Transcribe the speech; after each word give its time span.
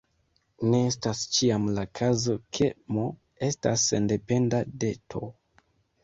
Ne 0.67 0.77
estas 0.91 1.19
ĉiam 1.33 1.67
la 1.73 1.83
kazo 1.99 2.33
ke 2.59 2.69
"m" 2.95 3.01
estas 3.49 3.83
sendependa 3.91 4.63
de 4.85 4.89
"t". 5.15 5.23